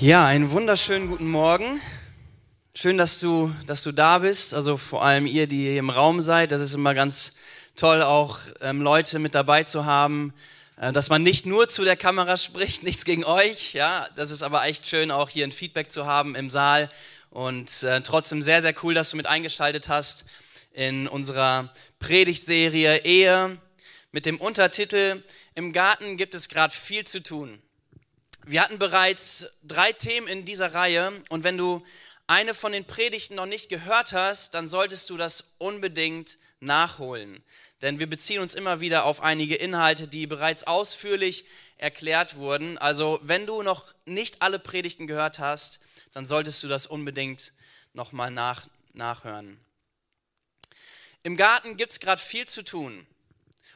[0.00, 1.78] Ja, einen wunderschönen guten Morgen.
[2.74, 4.54] Schön, dass du, dass du da bist.
[4.54, 6.52] Also vor allem ihr, die hier im Raum seid.
[6.52, 7.34] Das ist immer ganz
[7.76, 10.32] toll, auch ähm, Leute mit dabei zu haben,
[10.78, 13.74] äh, dass man nicht nur zu der Kamera spricht, nichts gegen euch.
[13.74, 16.90] Ja, das ist aber echt schön, auch hier ein Feedback zu haben im Saal.
[17.28, 20.24] Und äh, trotzdem sehr, sehr cool, dass du mit eingeschaltet hast
[20.72, 23.58] in unserer Predigtserie Ehe
[24.12, 25.22] mit dem Untertitel
[25.54, 27.60] Im Garten gibt es gerade viel zu tun.
[28.46, 31.84] Wir hatten bereits drei Themen in dieser Reihe und wenn du
[32.26, 37.42] eine von den Predigten noch nicht gehört hast, dann solltest du das unbedingt nachholen.
[37.82, 41.44] Denn wir beziehen uns immer wieder auf einige Inhalte, die bereits ausführlich
[41.76, 42.78] erklärt wurden.
[42.78, 45.80] Also wenn du noch nicht alle Predigten gehört hast,
[46.12, 47.52] dann solltest du das unbedingt
[47.94, 49.58] nochmal nach, nachhören.
[51.22, 53.06] Im Garten gibt es gerade viel zu tun.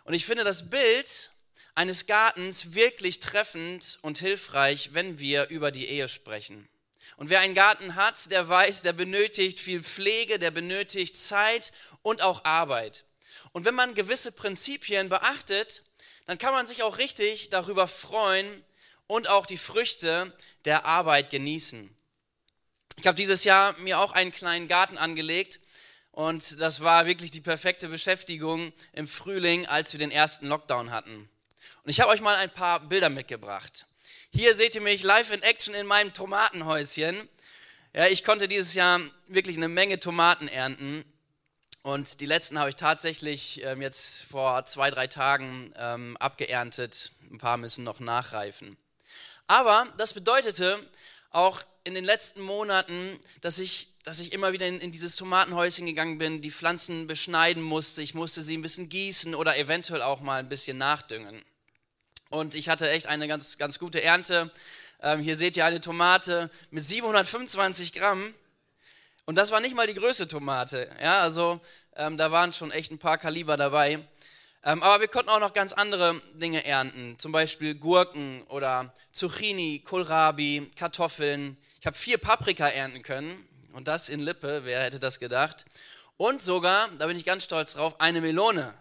[0.05, 1.31] Und ich finde das Bild
[1.75, 6.69] eines Gartens wirklich treffend und hilfreich, wenn wir über die Ehe sprechen.
[7.17, 11.73] Und wer einen Garten hat, der weiß, der benötigt viel Pflege, der benötigt Zeit
[12.03, 13.05] und auch Arbeit.
[13.53, 15.85] Und wenn man gewisse Prinzipien beachtet,
[16.27, 18.65] dann kann man sich auch richtig darüber freuen
[19.07, 20.33] und auch die Früchte
[20.65, 21.95] der Arbeit genießen.
[22.97, 25.61] Ich habe dieses Jahr mir auch einen kleinen Garten angelegt
[26.11, 31.29] und das war wirklich die perfekte Beschäftigung im Frühling, als wir den ersten Lockdown hatten.
[31.85, 33.85] Und ich habe euch mal ein paar Bilder mitgebracht.
[34.33, 37.29] Hier seht ihr mich live in Action in meinem Tomatenhäuschen.
[37.93, 41.05] Ja, ich konnte dieses Jahr wirklich eine Menge Tomaten ernten.
[41.83, 47.13] Und die letzten habe ich tatsächlich ähm, jetzt vor zwei, drei Tagen ähm, abgeerntet.
[47.31, 48.79] Ein paar müssen noch nachreifen.
[49.47, 50.81] Aber das bedeutete
[51.29, 55.85] auch in den letzten Monaten, dass ich, dass ich immer wieder in, in dieses Tomatenhäuschen
[55.85, 58.01] gegangen bin, die Pflanzen beschneiden musste.
[58.01, 61.45] Ich musste sie ein bisschen gießen oder eventuell auch mal ein bisschen nachdüngen
[62.35, 64.51] und ich hatte echt eine ganz, ganz gute Ernte.
[65.01, 68.35] Ähm, hier seht ihr eine Tomate mit 725 Gramm.
[69.25, 70.91] Und das war nicht mal die größte Tomate.
[71.01, 71.61] Ja, also
[71.97, 74.01] ähm, da waren schon echt ein paar Kaliber dabei.
[74.65, 77.19] Ähm, aber wir konnten auch noch ganz andere Dinge ernten.
[77.19, 81.57] Zum Beispiel Gurken oder Zucchini, Kohlrabi, Kartoffeln.
[81.81, 83.47] Ich habe vier Paprika ernten können.
[83.73, 85.67] Und das in Lippe, wer hätte das gedacht?
[86.17, 88.75] Und sogar, da bin ich ganz stolz drauf, eine Melone.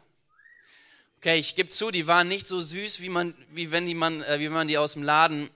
[1.23, 4.22] Okay, ich gebe zu, die waren nicht so süß, wie, man, wie, wenn die man,
[4.23, 5.50] äh, wie man die aus dem Laden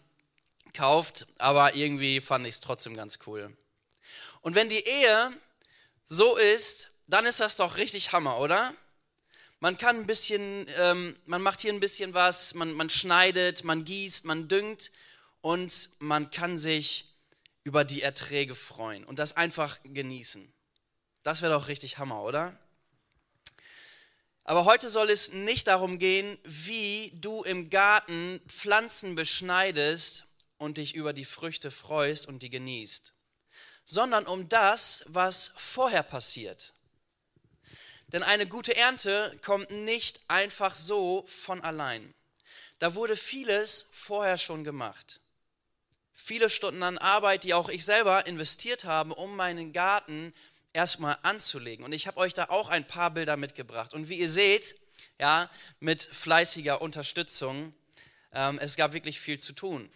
[0.73, 3.53] kauft, aber irgendwie fand ich es trotzdem ganz cool.
[4.39, 5.29] Und wenn die Ehe
[6.05, 8.73] so ist, dann ist das doch richtig Hammer, oder?
[9.59, 13.83] Man kann ein bisschen, ähm, man macht hier ein bisschen was, man, man schneidet, man
[13.83, 14.89] gießt, man düngt
[15.41, 17.13] und man kann sich
[17.65, 20.49] über die Erträge freuen und das einfach genießen.
[21.23, 22.57] Das wäre doch richtig Hammer, oder?
[24.47, 30.25] Aber heute soll es nicht darum gehen, wie du im Garten Pflanzen beschneidest
[30.57, 33.11] und dich über die Früchte freust und die genießt,
[33.83, 36.73] sondern um das, was vorher passiert.
[38.13, 42.13] Denn eine gute Ernte kommt nicht einfach so von allein.
[42.79, 45.19] Da wurde vieles vorher schon gemacht.
[46.13, 50.33] Viele Stunden an Arbeit, die auch ich selber investiert habe, um meinen Garten
[50.77, 51.83] erstmal anzulegen.
[51.83, 53.95] Und ich habe euch da auch ein paar Bilder mitgebracht.
[53.95, 54.75] Und wie ihr seht,
[55.19, 55.49] ja,
[55.79, 57.73] mit fleißiger Unterstützung,
[58.31, 59.89] ähm, es gab wirklich viel zu tun.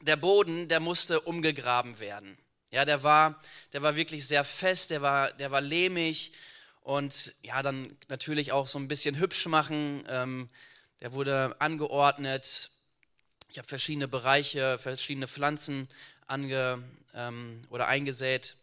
[0.00, 2.38] Der Boden, der musste umgegraben werden.
[2.70, 3.38] Ja, der war,
[3.74, 6.32] der war wirklich sehr fest, der war, der war lehmig
[6.80, 10.04] und ja, dann natürlich auch so ein bisschen hübsch machen.
[10.08, 10.48] Ähm,
[11.00, 12.70] der wurde angeordnet.
[13.50, 15.86] Ich habe verschiedene Bereiche, verschiedene Pflanzen
[16.26, 16.82] ange,
[17.14, 18.56] ähm, oder eingesät.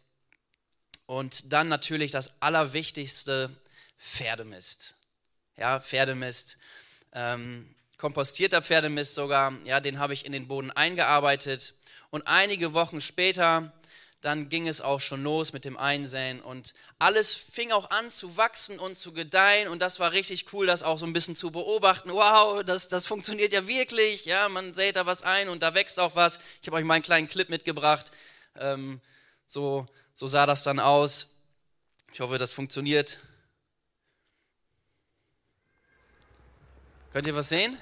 [1.06, 3.50] Und dann natürlich das Allerwichtigste,
[3.98, 4.96] Pferdemist.
[5.56, 6.58] Ja, Pferdemist.
[7.12, 11.74] Ähm, kompostierter Pferdemist sogar, ja, den habe ich in den Boden eingearbeitet.
[12.10, 13.72] Und einige Wochen später,
[14.20, 18.36] dann ging es auch schon los mit dem Einsäen und alles fing auch an zu
[18.36, 21.52] wachsen und zu gedeihen und das war richtig cool, das auch so ein bisschen zu
[21.52, 22.10] beobachten.
[22.10, 26.00] Wow, das, das funktioniert ja wirklich, ja, man sät da was ein und da wächst
[26.00, 26.40] auch was.
[26.60, 28.10] Ich habe euch mal einen kleinen Clip mitgebracht,
[28.56, 29.00] ähm,
[29.46, 29.86] so
[30.16, 31.28] so sah das dann aus.
[32.10, 33.18] Ich hoffe, das funktioniert.
[37.12, 37.76] Könnt ihr was sehen?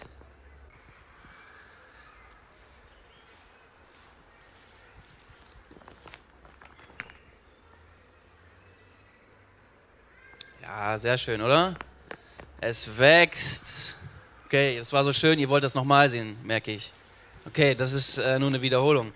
[10.61, 11.77] Ja, sehr schön, oder?
[12.61, 13.97] Es wächst.
[14.47, 16.93] Okay, das war so schön, ihr wollt das nochmal sehen, merke ich.
[17.47, 19.13] Okay, das ist äh, nur eine Wiederholung.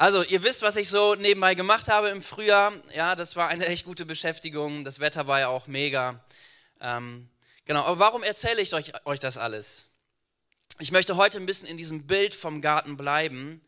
[0.00, 2.72] Also, ihr wisst, was ich so nebenbei gemacht habe im Frühjahr.
[2.94, 4.84] Ja, das war eine echt gute Beschäftigung.
[4.84, 6.24] Das Wetter war ja auch mega.
[6.80, 7.28] Ähm,
[7.64, 9.88] genau, aber warum erzähle ich euch, euch das alles?
[10.78, 13.60] Ich möchte heute ein bisschen in diesem Bild vom Garten bleiben,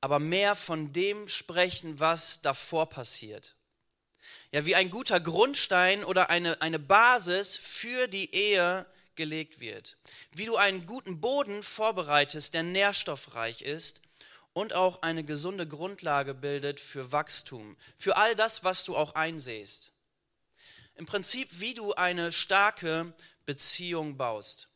[0.00, 3.56] aber mehr von dem sprechen, was davor passiert.
[4.52, 8.86] Ja, wie ein guter Grundstein oder eine, eine Basis für die Ehe
[9.16, 9.96] gelegt wird.
[10.30, 14.01] Wie du einen guten Boden vorbereitest, der nährstoffreich ist
[14.52, 19.92] und auch eine gesunde Grundlage bildet für Wachstum, für all das, was du auch einsehst.
[20.94, 23.12] Im Prinzip, wie du eine starke
[23.46, 24.68] Beziehung baust.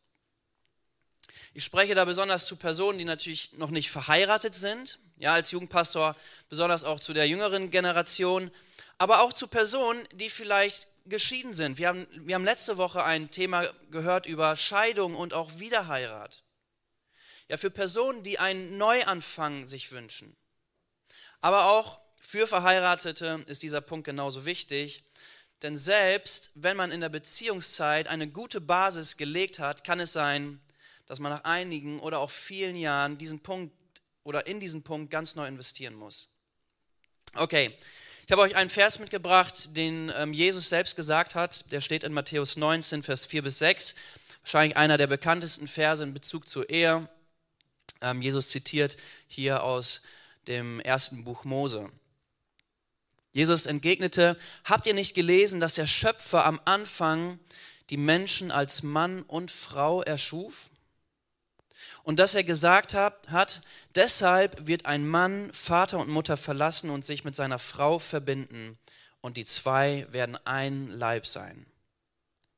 [1.53, 6.17] Ich spreche da besonders zu Personen, die natürlich noch nicht verheiratet sind, ja, als Jugendpastor
[6.49, 8.51] besonders auch zu der jüngeren Generation,
[8.99, 11.79] aber auch zu Personen, die vielleicht geschieden sind.
[11.79, 16.43] Wir haben, wir haben letzte Woche ein Thema gehört über Scheidung und auch Wiederheirat.
[17.49, 20.37] Ja, für Personen, die einen Neuanfang sich wünschen.
[21.41, 25.05] Aber auch für Verheiratete ist dieser Punkt genauso wichtig.
[25.63, 30.61] Denn selbst wenn man in der Beziehungszeit eine gute Basis gelegt hat, kann es sein,
[31.07, 33.73] dass man nach einigen oder auch vielen Jahren diesen Punkt
[34.25, 36.29] oder in diesen Punkt ganz neu investieren muss.
[37.35, 37.77] Okay,
[38.27, 41.71] ich habe euch einen Vers mitgebracht, den ähm, Jesus selbst gesagt hat.
[41.71, 43.95] Der steht in Matthäus 19, Vers 4 bis 6.
[44.43, 47.09] Wahrscheinlich einer der bekanntesten Verse in Bezug zur Ehe.
[48.07, 50.03] Ähm, Jesus zitiert hier aus
[50.47, 51.91] dem ersten Buch Mose.
[53.33, 57.39] Jesus entgegnete, habt ihr nicht gelesen, dass der Schöpfer am Anfang
[57.91, 60.71] die Menschen als Mann und Frau erschuf?
[62.07, 63.63] und dass er gesagt hat, hat,
[63.97, 68.79] deshalb wird ein Mann Vater und Mutter verlassen und sich mit seiner Frau verbinden
[69.21, 71.67] und die zwei werden ein Leib sein.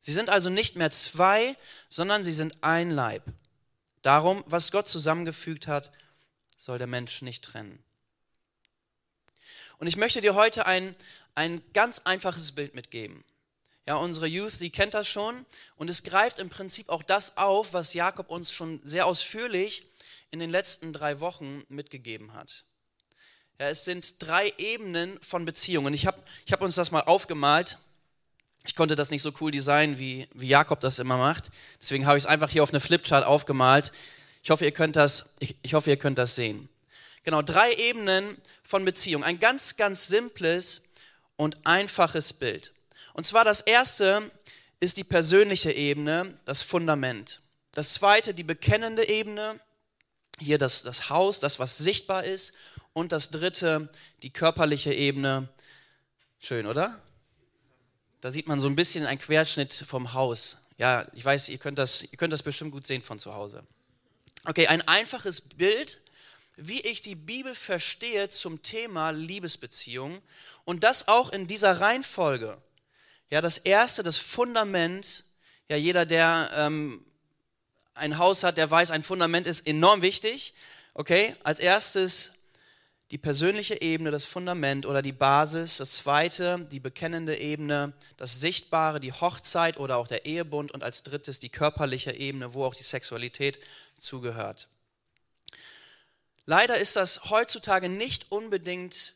[0.01, 1.57] Sie sind also nicht mehr zwei,
[1.89, 3.23] sondern sie sind ein Leib.
[4.03, 5.93] Darum, was Gott zusammengefügt hat,
[6.57, 7.83] soll der Mensch nicht trennen.
[9.79, 10.95] Und ich möchte dir heute ein,
[11.35, 13.25] ein ganz einfaches Bild mitgeben.
[13.87, 15.47] Ja, unsere Youth, die kennt das schon.
[15.77, 19.87] Und es greift im Prinzip auch das auf, was Jakob uns schon sehr ausführlich
[20.31, 22.65] in den letzten drei Wochen mitgegeben hat.
[23.59, 25.95] Ja, es sind drei Ebenen von Beziehungen.
[25.95, 27.79] Ich habe ich hab uns das mal aufgemalt.
[28.65, 31.51] Ich konnte das nicht so cool designen, wie, wie Jakob das immer macht.
[31.81, 33.93] Deswegen habe ich es einfach hier auf eine Flipchart aufgemalt.
[34.43, 36.69] Ich hoffe, ihr könnt das, ich, ich hoffe, ihr könnt das sehen.
[37.23, 39.25] Genau, drei Ebenen von Beziehung.
[39.25, 40.83] Ein ganz, ganz simples
[41.37, 42.73] und einfaches Bild.
[43.15, 44.31] Und zwar das erste
[44.81, 47.41] ist die persönliche Ebene, das Fundament.
[47.73, 49.61] Das zweite die bekennende Ebene,
[50.39, 52.53] hier das, das Haus, das was sichtbar ist.
[52.93, 53.89] Und das dritte
[54.23, 55.49] die körperliche Ebene.
[56.39, 57.01] Schön, oder?
[58.21, 60.57] Da sieht man so ein bisschen einen Querschnitt vom Haus.
[60.77, 63.65] Ja, ich weiß, ihr könnt das, ihr könnt das bestimmt gut sehen von zu Hause.
[64.45, 66.01] Okay, ein einfaches Bild,
[66.57, 70.21] wie ich die Bibel verstehe zum Thema Liebesbeziehung
[70.65, 72.59] und das auch in dieser Reihenfolge.
[73.31, 75.25] Ja, das erste, das Fundament,
[75.69, 77.05] ja, jeder, der ähm,
[77.95, 80.55] ein Haus hat, der weiß, ein Fundament ist enorm wichtig.
[80.95, 82.33] Okay, als erstes
[83.11, 85.79] die persönliche Ebene, das Fundament oder die Basis.
[85.79, 90.73] Das zweite, die bekennende Ebene, das Sichtbare, die Hochzeit oder auch der Ehebund.
[90.73, 93.59] Und als drittes die körperliche Ebene, wo auch die Sexualität
[93.99, 94.69] zugehört.
[96.45, 99.15] Leider ist das heutzutage nicht unbedingt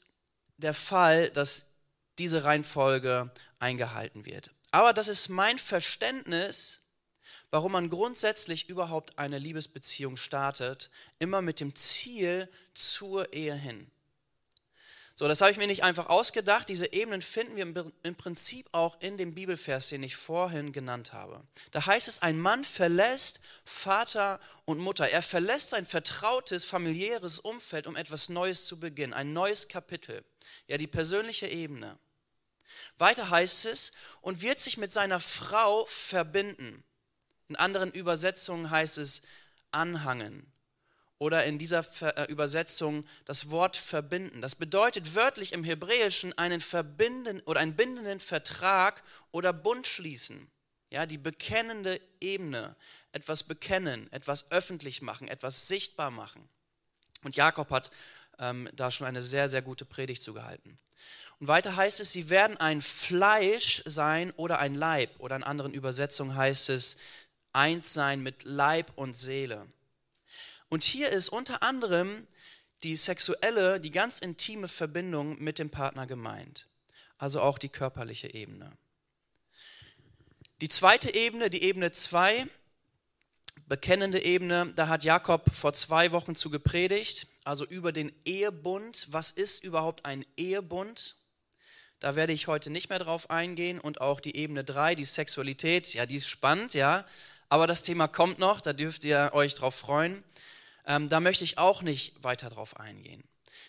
[0.56, 1.66] der Fall, dass
[2.18, 4.50] diese Reihenfolge eingehalten wird.
[4.70, 6.81] Aber das ist mein Verständnis,
[7.52, 13.88] warum man grundsätzlich überhaupt eine Liebesbeziehung startet, immer mit dem Ziel zur Ehe hin.
[15.14, 16.70] So, das habe ich mir nicht einfach ausgedacht.
[16.70, 21.44] Diese Ebenen finden wir im Prinzip auch in dem Bibelvers, den ich vorhin genannt habe.
[21.70, 25.10] Da heißt es, ein Mann verlässt Vater und Mutter.
[25.10, 30.24] Er verlässt sein vertrautes, familiäres Umfeld, um etwas Neues zu beginnen, ein neues Kapitel.
[30.68, 31.98] Ja, die persönliche Ebene.
[32.96, 33.92] Weiter heißt es,
[34.22, 36.82] und wird sich mit seiner Frau verbinden.
[37.52, 39.20] In anderen Übersetzungen heißt es
[39.72, 40.50] anhangen.
[41.18, 44.40] Oder in dieser äh, Übersetzung das Wort verbinden.
[44.40, 50.50] Das bedeutet wörtlich im Hebräischen einen verbinden oder einen bindenden Vertrag oder Bund schließen.
[50.88, 52.74] Ja, die bekennende Ebene.
[53.12, 56.48] Etwas bekennen, etwas öffentlich machen, etwas sichtbar machen.
[57.22, 57.90] Und Jakob hat
[58.38, 60.78] ähm, da schon eine sehr, sehr gute Predigt zugehalten.
[61.42, 65.10] Und weiter heißt es, sie werden ein Fleisch sein oder ein Leib.
[65.18, 66.96] Oder in anderen Übersetzungen heißt es,
[67.52, 69.66] eins sein mit Leib und Seele.
[70.68, 72.26] Und hier ist unter anderem
[72.82, 76.66] die sexuelle, die ganz intime Verbindung mit dem Partner gemeint.
[77.18, 78.72] Also auch die körperliche Ebene.
[80.60, 82.46] Die zweite Ebene, die Ebene 2,
[83.66, 89.08] bekennende Ebene, da hat Jakob vor zwei Wochen zu gepredigt, also über den Ehebund.
[89.10, 91.16] Was ist überhaupt ein Ehebund?
[92.00, 95.94] Da werde ich heute nicht mehr drauf eingehen und auch die Ebene 3, die Sexualität,
[95.94, 97.06] ja, die ist spannend, ja,
[97.52, 100.24] aber das Thema kommt noch, da dürft ihr euch drauf freuen.
[100.86, 103.22] Ähm, da möchte ich auch nicht weiter drauf eingehen.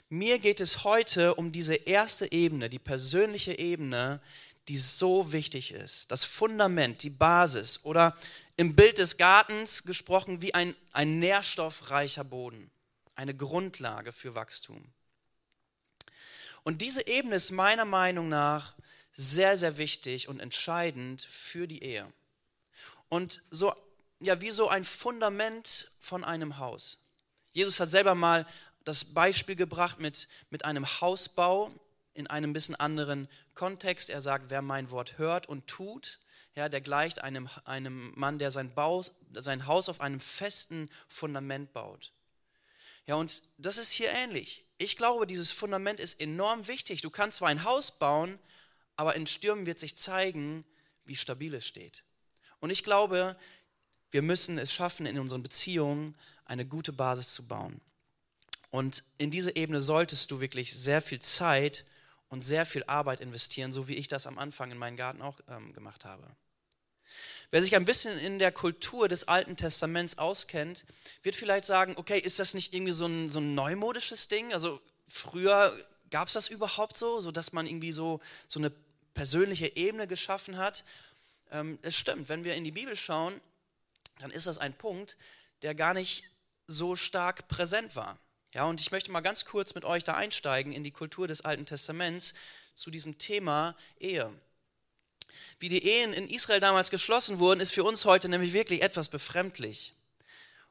[0.08, 4.22] Mir geht es heute um diese erste Ebene, die persönliche Ebene,
[4.70, 6.12] die so wichtig ist.
[6.12, 8.16] Das Fundament, die Basis oder
[8.56, 12.72] im Bild des Gartens gesprochen wie ein, ein nährstoffreicher Boden,
[13.16, 14.82] eine Grundlage für Wachstum.
[16.64, 18.76] Und diese Ebene ist meiner Meinung nach
[19.12, 22.08] sehr, sehr wichtig und entscheidend für die Ehe.
[23.14, 23.72] Und so,
[24.22, 26.98] ja, wie so ein Fundament von einem Haus.
[27.52, 28.48] Jesus hat selber mal
[28.86, 31.72] das Beispiel gebracht mit, mit einem Hausbau
[32.16, 34.10] in einem bisschen anderen Kontext.
[34.10, 36.22] Er sagt, wer mein Wort hört und tut,
[36.56, 41.72] ja, der gleicht einem, einem Mann, der sein, Bau, sein Haus auf einem festen Fundament
[41.72, 42.14] baut.
[43.06, 44.66] Ja, und das ist hier ähnlich.
[44.80, 47.04] Ich glaube, dieses Fundament ist enorm wichtig.
[47.04, 48.40] Du kannst zwar ein Haus bauen,
[48.96, 50.66] aber in Stürmen wird sich zeigen,
[51.06, 52.04] wie stabil es steht.
[52.64, 53.36] Und ich glaube,
[54.10, 56.16] wir müssen es schaffen, in unseren Beziehungen
[56.46, 57.82] eine gute Basis zu bauen.
[58.70, 61.84] Und in diese Ebene solltest du wirklich sehr viel Zeit
[62.30, 65.42] und sehr viel Arbeit investieren, so wie ich das am Anfang in meinem Garten auch
[65.50, 66.26] ähm, gemacht habe.
[67.52, 70.86] Wer sich ein bisschen in der Kultur des Alten Testaments auskennt,
[71.22, 74.54] wird vielleicht sagen, okay, ist das nicht irgendwie so ein, so ein neumodisches Ding?
[74.54, 74.80] Also
[75.10, 75.78] früher
[76.12, 78.72] gab es das überhaupt so, so dass man irgendwie so, so eine
[79.14, 80.86] persönliche Ebene geschaffen hat?
[81.52, 83.40] Ähm, es stimmt, wenn wir in die Bibel schauen,
[84.20, 85.18] dann ist das ein Punkt,
[85.62, 86.24] der gar nicht
[86.68, 88.20] so stark präsent war.
[88.54, 91.42] Ja, und ich möchte mal ganz kurz mit euch da einsteigen in die Kultur des
[91.42, 92.34] Alten Testaments
[92.76, 94.32] zu diesem Thema Ehe.
[95.60, 99.10] Wie die Ehen in Israel damals geschlossen wurden, ist für uns heute nämlich wirklich etwas
[99.10, 99.94] befremdlich.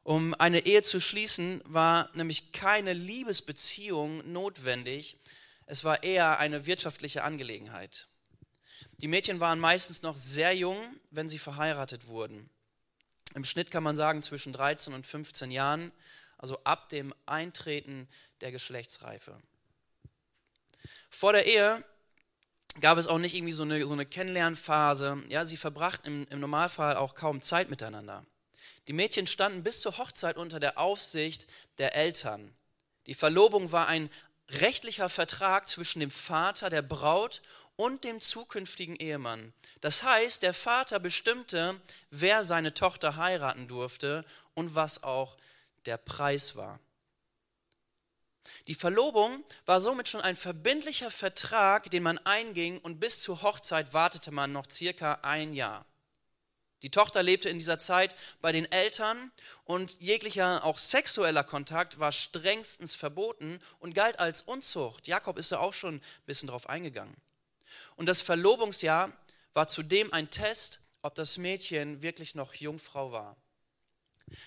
[0.03, 5.17] Um eine Ehe zu schließen, war nämlich keine Liebesbeziehung notwendig,
[5.65, 8.07] es war eher eine wirtschaftliche Angelegenheit.
[8.97, 10.77] Die Mädchen waren meistens noch sehr jung,
[11.11, 12.49] wenn sie verheiratet wurden.
[13.35, 15.91] Im Schnitt kann man sagen zwischen 13 und 15 Jahren
[16.43, 18.09] also ab dem Eintreten
[18.41, 19.41] der Geschlechtsreife.
[21.09, 21.81] Vor der Ehe
[22.81, 25.23] gab es auch nicht irgendwie so eine, so eine Kennenlernphase.
[25.29, 28.25] Ja, sie verbrachten im, im Normalfall auch kaum Zeit miteinander.
[28.89, 31.47] Die Mädchen standen bis zur Hochzeit unter der Aufsicht
[31.77, 32.53] der Eltern.
[33.05, 34.09] Die Verlobung war ein
[34.49, 37.41] rechtlicher Vertrag zwischen dem Vater der Braut
[37.75, 39.53] und dem zukünftigen Ehemann.
[39.81, 45.37] Das heißt, der Vater bestimmte, wer seine Tochter heiraten durfte und was auch
[45.85, 46.79] der Preis war.
[48.67, 53.93] Die Verlobung war somit schon ein verbindlicher Vertrag, den man einging und bis zur Hochzeit
[53.93, 55.85] wartete man noch circa ein Jahr.
[56.81, 59.31] Die Tochter lebte in dieser Zeit bei den Eltern
[59.63, 65.07] und jeglicher auch sexueller Kontakt war strengstens verboten und galt als Unzucht.
[65.07, 67.15] Jakob ist da auch schon ein bisschen drauf eingegangen.
[67.95, 69.11] Und das Verlobungsjahr
[69.53, 73.37] war zudem ein Test, ob das Mädchen wirklich noch Jungfrau war.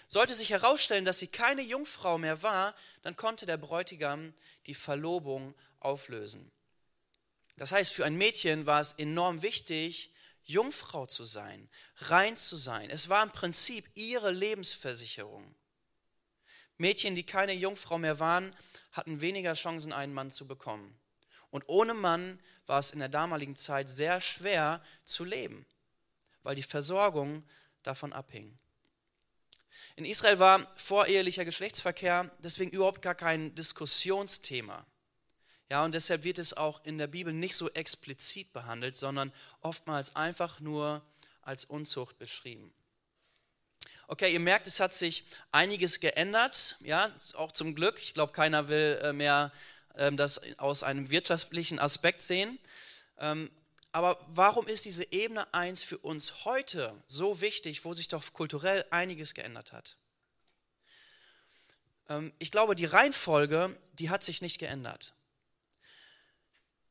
[0.09, 4.35] Sollte sich herausstellen, dass sie keine Jungfrau mehr war, dann konnte der Bräutigam
[4.67, 6.51] die Verlobung auflösen.
[7.57, 10.13] Das heißt, für ein Mädchen war es enorm wichtig,
[10.45, 12.91] Jungfrau zu sein, rein zu sein.
[12.91, 15.55] Es war im Prinzip ihre Lebensversicherung.
[16.79, 18.55] Mädchen, die keine Jungfrau mehr waren,
[18.93, 20.99] hatten weniger Chancen, einen Mann zu bekommen.
[21.57, 25.65] Und ohne Mann war es in der damaligen Zeit sehr schwer zu leben,
[26.43, 27.45] weil die Versorgung
[27.83, 28.59] davon abhing.
[29.95, 34.85] In Israel war vorehelicher Geschlechtsverkehr deswegen überhaupt gar kein Diskussionsthema.
[35.71, 39.33] Ja, und deshalb wird es auch in der Bibel nicht so explizit behandelt, sondern
[39.63, 41.01] oftmals einfach nur
[41.41, 42.71] als Unzucht beschrieben.
[44.09, 47.99] Okay, ihr merkt, es hat sich einiges geändert, ja, auch zum Glück.
[47.99, 49.53] Ich glaube, keiner will äh, mehr
[50.17, 52.59] das aus einem wirtschaftlichen Aspekt sehen.
[53.19, 53.51] Ähm,
[53.93, 58.85] aber warum ist diese Ebene 1 für uns heute so wichtig, wo sich doch kulturell
[58.91, 59.97] einiges geändert hat?
[62.09, 65.15] Ähm, ich glaube, die Reihenfolge, die hat sich nicht geändert.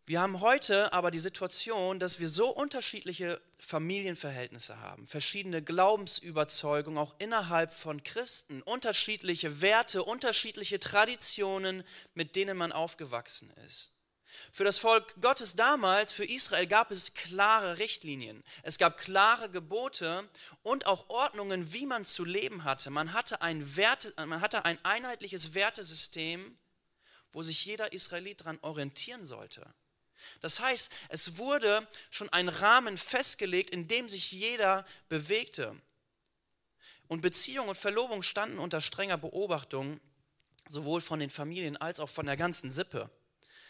[0.08, 7.16] Wir haben heute aber die Situation, dass wir so unterschiedliche Familienverhältnisse haben, verschiedene Glaubensüberzeugungen auch
[7.18, 11.84] innerhalb von Christen, unterschiedliche Werte, unterschiedliche Traditionen,
[12.14, 13.94] mit denen man aufgewachsen ist.
[14.52, 18.44] Für das Volk Gottes damals, für Israel, gab es klare Richtlinien.
[18.62, 20.30] Es gab klare Gebote
[20.62, 22.92] und auch Ordnungen, wie man zu leben hatte.
[22.92, 26.56] Man hatte ein, Werte, man hatte ein einheitliches Wertesystem,
[27.32, 29.74] wo sich jeder Israelit daran orientieren sollte.
[30.42, 35.76] Das heißt, es wurde schon ein Rahmen festgelegt, in dem sich jeder bewegte.
[37.08, 40.00] Und Beziehung und Verlobung standen unter strenger Beobachtung,
[40.68, 43.10] sowohl von den Familien als auch von der ganzen Sippe.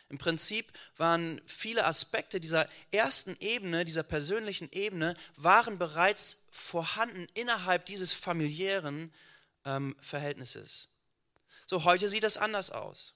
[0.07, 7.85] Im Prinzip waren viele Aspekte dieser ersten Ebene, dieser persönlichen Ebene, waren bereits vorhanden innerhalb
[7.87, 9.11] dieses familiären
[9.65, 10.87] ähm, Verhältnisses.
[11.65, 13.15] So, heute sieht das anders aus.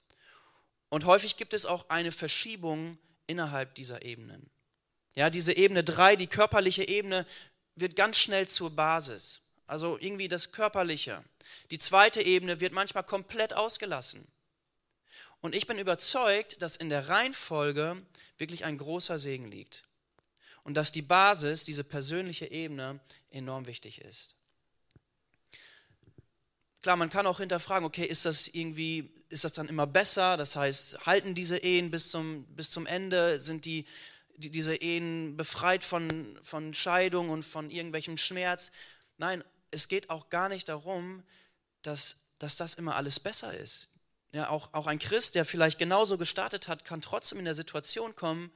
[0.88, 2.98] Und häufig gibt es auch eine Verschiebung
[3.30, 4.50] innerhalb dieser Ebenen.
[5.14, 7.26] Ja, diese Ebene 3, die körperliche Ebene,
[7.76, 9.40] wird ganz schnell zur Basis.
[9.66, 11.24] Also irgendwie das Körperliche.
[11.70, 14.26] Die zweite Ebene wird manchmal komplett ausgelassen.
[15.40, 18.02] Und ich bin überzeugt, dass in der Reihenfolge
[18.36, 19.84] wirklich ein großer Segen liegt.
[20.64, 24.34] Und dass die Basis, diese persönliche Ebene, enorm wichtig ist.
[26.82, 30.38] Klar, man kann auch hinterfragen, okay, ist das irgendwie, ist das dann immer besser?
[30.38, 33.40] Das heißt, halten diese Ehen bis zum, bis zum Ende?
[33.40, 33.86] Sind die,
[34.36, 38.72] die, diese Ehen befreit von, von Scheidung und von irgendwelchem Schmerz?
[39.18, 41.22] Nein, es geht auch gar nicht darum,
[41.82, 43.90] dass, dass das immer alles besser ist.
[44.32, 48.14] Ja, auch, auch ein Christ, der vielleicht genauso gestartet hat, kann trotzdem in der Situation
[48.14, 48.50] kommen,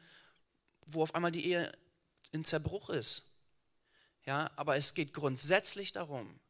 [0.87, 1.73] wo auf einmal die Ehe
[2.33, 3.33] in Zerbruch ist.
[4.25, 6.41] Ja, aber es geht grundsätzlich darum,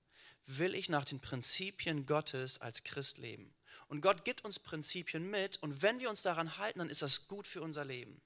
[0.47, 3.55] will ich nach den Prinzipien Gottes als Christ leben?
[3.89, 7.29] Und Gott gibt uns Prinzipien mit und wenn wir uns daran halten, dann ist das
[7.29, 8.21] gut für unser Leben.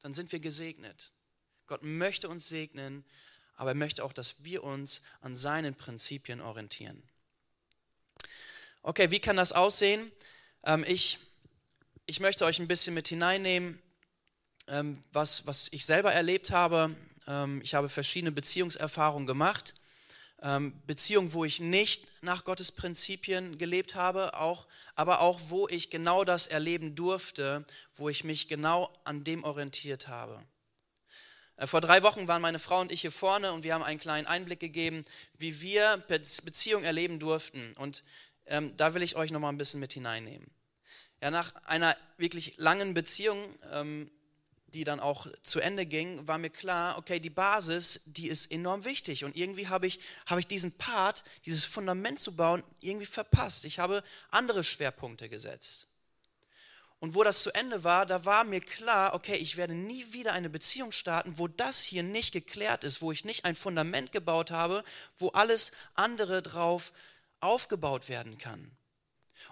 [0.00, 1.12] Dann sind wir gesegnet.
[1.66, 3.04] Gott möchte uns segnen,
[3.56, 7.02] aber er möchte auch, dass wir uns an seinen Prinzipien orientieren.
[8.82, 10.12] Okay, wie kann das aussehen?
[10.62, 11.18] Ähm, ich,
[12.06, 13.82] ich möchte euch ein bisschen mit hineinnehmen,
[14.68, 16.94] ähm, was, was ich selber erlebt habe.
[17.26, 19.74] Ähm, ich habe verschiedene Beziehungserfahrungen gemacht.
[20.46, 25.90] Ähm, Beziehungen, wo ich nicht nach Gottes Prinzipien gelebt habe, auch, aber auch, wo ich
[25.90, 30.40] genau das erleben durfte, wo ich mich genau an dem orientiert habe.
[31.56, 33.98] Äh, vor drei Wochen waren meine Frau und ich hier vorne und wir haben einen
[33.98, 35.04] kleinen Einblick gegeben,
[35.36, 37.72] wie wir Beziehungen erleben durften.
[37.72, 38.04] Und
[38.46, 40.46] ähm, da will ich euch noch mal ein bisschen mit hineinnehmen.
[41.20, 44.12] Ja, nach einer wirklich langen Beziehung, ähm,
[44.68, 48.84] die dann auch zu Ende ging, war mir klar, okay, die Basis, die ist enorm
[48.84, 49.24] wichtig.
[49.24, 53.64] Und irgendwie habe ich, habe ich diesen Part, dieses Fundament zu bauen, irgendwie verpasst.
[53.64, 55.86] Ich habe andere Schwerpunkte gesetzt.
[56.98, 60.32] Und wo das zu Ende war, da war mir klar, okay, ich werde nie wieder
[60.32, 64.50] eine Beziehung starten, wo das hier nicht geklärt ist, wo ich nicht ein Fundament gebaut
[64.50, 64.82] habe,
[65.18, 66.92] wo alles andere drauf
[67.40, 68.76] aufgebaut werden kann.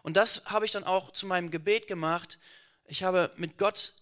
[0.03, 2.39] Und das habe ich dann auch zu meinem Gebet gemacht.
[2.87, 3.93] Ich habe mit Gott,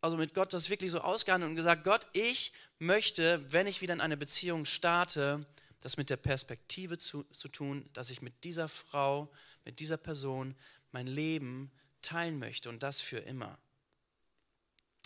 [0.00, 3.94] also mit Gott das wirklich so ausgehandelt und gesagt, Gott, ich möchte, wenn ich wieder
[3.94, 5.46] in eine Beziehung starte,
[5.80, 9.30] das mit der Perspektive zu, zu tun, dass ich mit dieser Frau,
[9.64, 10.56] mit dieser Person
[10.92, 11.70] mein Leben
[12.02, 13.58] teilen möchte und das für immer.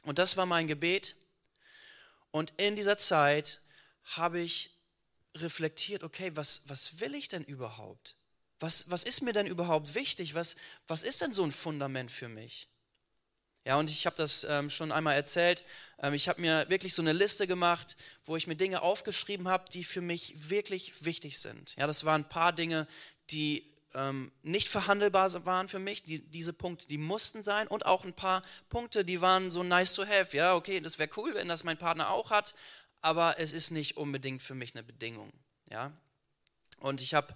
[0.04, 1.16] Und das war mein Gebet.
[2.30, 3.60] Und in dieser Zeit
[4.04, 4.70] habe ich
[5.34, 8.16] reflektiert, okay, was, was will ich denn überhaupt?
[8.60, 10.34] Was, was ist mir denn überhaupt wichtig?
[10.34, 12.68] Was, was ist denn so ein Fundament für mich?
[13.64, 15.64] Ja, und ich habe das ähm, schon einmal erzählt.
[15.98, 19.70] Ähm, ich habe mir wirklich so eine Liste gemacht, wo ich mir Dinge aufgeschrieben habe,
[19.70, 21.76] die für mich wirklich wichtig sind.
[21.76, 22.88] Ja, das waren ein paar Dinge,
[23.30, 26.02] die ähm, nicht verhandelbar waren für mich.
[26.02, 27.68] Die, diese Punkte, die mussten sein.
[27.68, 30.36] Und auch ein paar Punkte, die waren so nice to have.
[30.36, 32.54] Ja, okay, das wäre cool, wenn das mein Partner auch hat
[33.02, 35.32] aber es ist nicht unbedingt für mich eine Bedingung.
[35.68, 35.92] Ja?
[36.78, 37.34] Und ich habe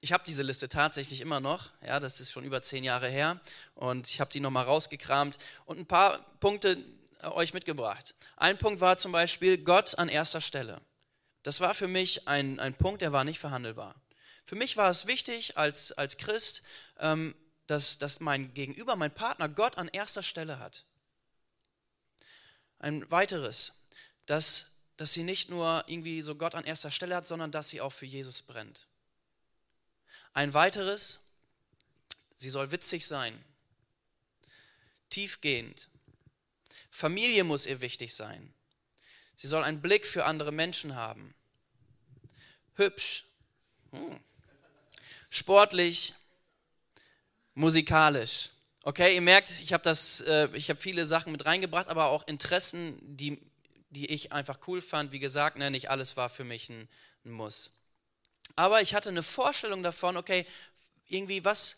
[0.00, 3.40] ich hab diese Liste tatsächlich immer noch, ja, das ist schon über zehn Jahre her
[3.74, 6.78] und ich habe die nochmal rausgekramt und ein paar Punkte
[7.20, 8.14] äh, euch mitgebracht.
[8.36, 10.80] Ein Punkt war zum Beispiel Gott an erster Stelle.
[11.42, 13.94] Das war für mich ein, ein Punkt, der war nicht verhandelbar.
[14.44, 16.62] Für mich war es wichtig als, als Christ,
[16.98, 17.34] ähm,
[17.66, 20.84] dass, dass mein Gegenüber, mein Partner Gott an erster Stelle hat.
[22.78, 23.72] Ein weiteres,
[24.26, 27.80] dass dass sie nicht nur irgendwie so Gott an erster Stelle hat, sondern dass sie
[27.80, 28.86] auch für Jesus brennt.
[30.36, 31.20] Ein weiteres,
[32.34, 33.42] sie soll witzig sein,
[35.08, 35.88] tiefgehend.
[36.90, 38.52] Familie muss ihr wichtig sein.
[39.36, 41.34] Sie soll einen Blick für andere Menschen haben.
[42.74, 43.24] Hübsch,
[43.92, 44.20] hm.
[45.30, 46.12] sportlich,
[47.54, 48.50] musikalisch.
[48.82, 52.98] Okay, ihr merkt, ich habe äh, ich habe viele Sachen mit reingebracht, aber auch Interessen,
[53.00, 53.40] die
[53.88, 55.12] die ich einfach cool fand.
[55.12, 56.90] Wie gesagt, ne, nicht alles war für mich ein,
[57.24, 57.70] ein Muss.
[58.56, 60.46] Aber ich hatte eine Vorstellung davon, okay,
[61.06, 61.76] irgendwie, was,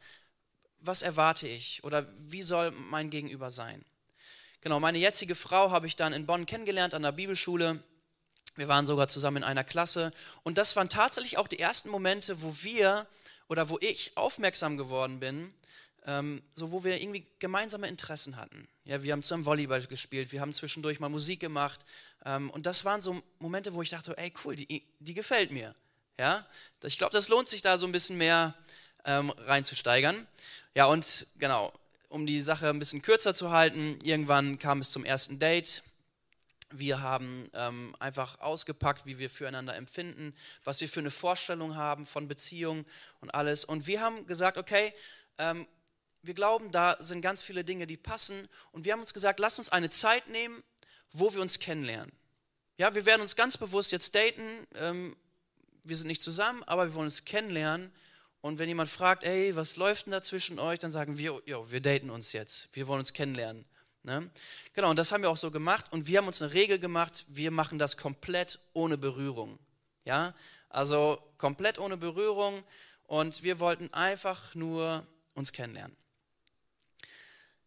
[0.80, 3.84] was erwarte ich oder wie soll mein Gegenüber sein?
[4.60, 7.82] Genau, meine jetzige Frau habe ich dann in Bonn kennengelernt an der Bibelschule.
[8.56, 10.12] Wir waren sogar zusammen in einer Klasse
[10.42, 13.06] und das waren tatsächlich auch die ersten Momente, wo wir
[13.48, 15.52] oder wo ich aufmerksam geworden bin
[16.08, 18.66] ähm, so wo wir irgendwie gemeinsame Interessen hatten.
[18.84, 21.84] Ja, wir haben zusammen Volleyball gespielt, wir haben zwischendurch mal Musik gemacht
[22.24, 25.74] ähm, und das waren so Momente, wo ich dachte, ey cool, die, die gefällt mir.
[26.18, 26.44] Ja,
[26.82, 28.54] ich glaube, das lohnt sich da so ein bisschen mehr
[29.04, 30.26] ähm, reinzusteigern.
[30.74, 31.72] Ja und genau,
[32.08, 35.82] um die Sache ein bisschen kürzer zu halten, irgendwann kam es zum ersten Date.
[36.70, 42.04] Wir haben ähm, einfach ausgepackt, wie wir füreinander empfinden, was wir für eine Vorstellung haben
[42.04, 42.84] von Beziehung
[43.20, 43.64] und alles.
[43.64, 44.92] Und wir haben gesagt, okay,
[45.38, 45.66] ähm,
[46.22, 48.48] wir glauben, da sind ganz viele Dinge, die passen.
[48.72, 50.62] Und wir haben uns gesagt, lass uns eine Zeit nehmen,
[51.12, 52.12] wo wir uns kennenlernen.
[52.76, 54.66] Ja, wir werden uns ganz bewusst jetzt daten.
[54.74, 55.16] Ähm,
[55.88, 57.92] wir sind nicht zusammen, aber wir wollen uns kennenlernen.
[58.40, 61.70] Und wenn jemand fragt, ey, was läuft denn da zwischen euch, dann sagen wir, jo,
[61.70, 62.68] wir daten uns jetzt.
[62.72, 63.64] Wir wollen uns kennenlernen.
[64.04, 64.30] Ne?
[64.74, 65.86] Genau, und das haben wir auch so gemacht.
[65.90, 69.58] Und wir haben uns eine Regel gemacht, wir machen das komplett ohne Berührung.
[70.04, 70.34] Ja,
[70.68, 72.62] also komplett ohne Berührung.
[73.06, 75.96] Und wir wollten einfach nur uns kennenlernen.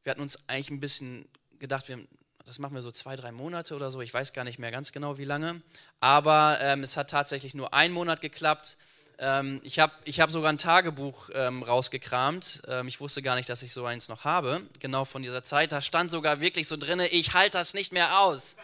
[0.03, 1.27] Wir hatten uns eigentlich ein bisschen
[1.59, 1.99] gedacht, wir,
[2.45, 4.01] das machen wir so zwei, drei Monate oder so.
[4.01, 5.61] Ich weiß gar nicht mehr ganz genau, wie lange.
[5.99, 8.77] Aber ähm, es hat tatsächlich nur einen Monat geklappt.
[9.19, 12.63] Ähm, ich habe ich hab sogar ein Tagebuch ähm, rausgekramt.
[12.67, 15.71] Ähm, ich wusste gar nicht, dass ich so eins noch habe, genau von dieser Zeit.
[15.71, 18.57] Da stand sogar wirklich so drin, ich halte das nicht mehr aus.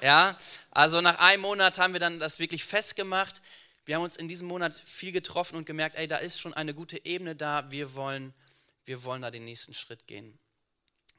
[0.00, 0.38] Ja,
[0.70, 3.42] also nach einem Monat haben wir dann das wirklich festgemacht.
[3.84, 6.72] Wir haben uns in diesem Monat viel getroffen und gemerkt, ey, da ist schon eine
[6.72, 7.70] gute Ebene da.
[7.70, 8.32] Wir wollen,
[8.84, 10.38] wir wollen da den nächsten Schritt gehen.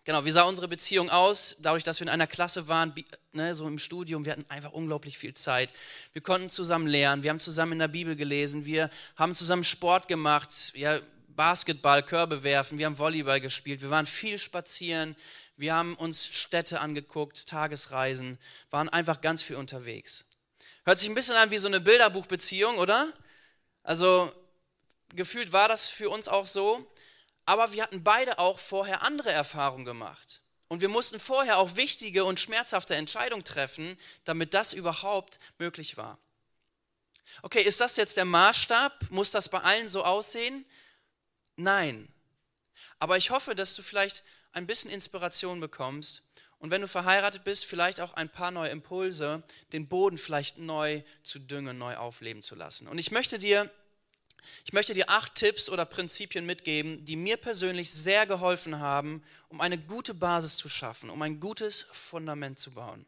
[0.06, 1.58] Genau, wie sah unsere Beziehung aus?
[1.60, 2.94] Dadurch, dass wir in einer Klasse waren,
[3.34, 5.74] ne, so im Studium, wir hatten einfach unglaublich viel Zeit.
[6.14, 10.08] Wir konnten zusammen lernen, wir haben zusammen in der Bibel gelesen, wir haben zusammen Sport
[10.08, 15.16] gemacht, ja, Basketball, Körbe werfen, wir haben Volleyball gespielt, wir waren viel spazieren,
[15.58, 18.38] wir haben uns Städte angeguckt, Tagesreisen,
[18.72, 20.26] waren einfach ganz viel unterwegs.
[20.86, 23.14] Hört sich ein bisschen an wie so eine Bilderbuchbeziehung, oder?
[23.84, 24.32] Also
[25.16, 26.86] gefühlt war das für uns auch so
[27.50, 30.42] aber wir hatten beide auch vorher andere Erfahrungen gemacht.
[30.68, 36.20] Und wir mussten vorher auch wichtige und schmerzhafte Entscheidungen treffen, damit das überhaupt möglich war.
[37.42, 39.10] Okay, ist das jetzt der Maßstab?
[39.10, 40.64] Muss das bei allen so aussehen?
[41.56, 42.08] Nein.
[43.00, 47.66] Aber ich hoffe, dass du vielleicht ein bisschen Inspiration bekommst und wenn du verheiratet bist,
[47.66, 49.42] vielleicht auch ein paar neue Impulse,
[49.74, 52.88] den Boden vielleicht neu zu düngen, neu aufleben zu lassen.
[52.88, 53.72] Und ich möchte dir
[54.66, 59.62] ich möchte dir acht Tipps oder Prinzipien mitgeben, die mir persönlich sehr geholfen haben, um
[59.62, 63.06] eine gute Basis zu schaffen, um ein gutes Fundament zu bauen.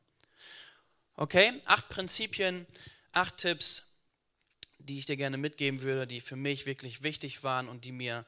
[1.15, 2.65] Okay, acht Prinzipien,
[3.11, 3.83] acht Tipps,
[4.79, 8.25] die ich dir gerne mitgeben würde, die für mich wirklich wichtig waren und die mir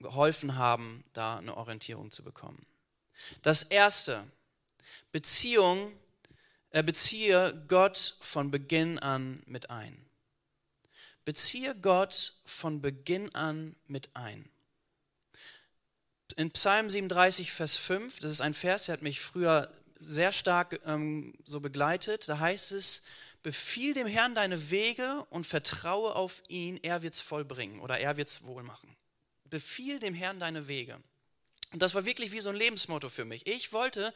[0.00, 2.66] geholfen haben, da eine Orientierung zu bekommen.
[3.42, 4.24] Das erste,
[5.12, 5.92] Beziehung,
[6.70, 10.04] äh, beziehe Gott von Beginn an mit ein.
[11.24, 14.48] Beziehe Gott von Beginn an mit ein.
[16.36, 20.80] In Psalm 37, Vers 5, das ist ein Vers, der hat mich früher sehr stark
[20.84, 23.02] ähm, so begleitet, da heißt es,
[23.42, 28.16] befiehl dem Herrn deine Wege und vertraue auf ihn, er wird es vollbringen oder er
[28.16, 28.96] wird es wohl machen.
[29.44, 30.98] Befiehl dem Herrn deine Wege.
[31.72, 33.46] Und das war wirklich wie so ein Lebensmotto für mich.
[33.46, 34.12] Ich wollte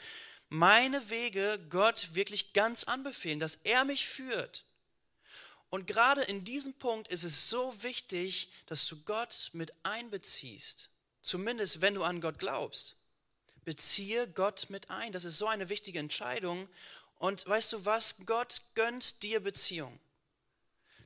[0.48, 4.64] meine Wege Gott wirklich ganz anbefehlen, dass er mich führt.
[5.76, 10.88] Und gerade in diesem Punkt ist es so wichtig, dass du Gott mit einbeziehst.
[11.20, 12.96] Zumindest wenn du an Gott glaubst.
[13.66, 15.12] Beziehe Gott mit ein.
[15.12, 16.66] Das ist so eine wichtige Entscheidung.
[17.18, 18.14] Und weißt du was?
[18.24, 20.00] Gott gönnt dir Beziehung.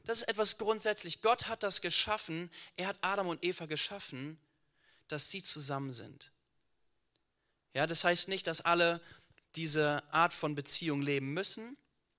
[0.05, 1.21] Das ist etwas grundsätzlich.
[1.21, 2.49] Gott hat das geschaffen.
[2.77, 4.39] Er hat Adam und Eva geschaffen,
[5.09, 6.31] dass sie zusammen sind.
[7.75, 9.01] Ja, das heißt nicht, dass alle
[9.57, 11.77] diese Art von Beziehung leben müssen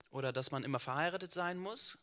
[0.10, 1.98] oder dass man immer verheiratet sein muss.